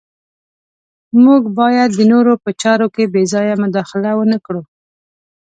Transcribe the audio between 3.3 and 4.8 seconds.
ځایه مداخله ونه کړو.